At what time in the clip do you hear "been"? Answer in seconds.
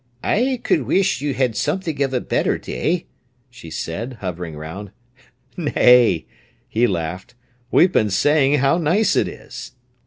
7.91-8.09